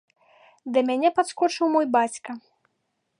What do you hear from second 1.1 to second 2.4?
падскочыў мой бацька.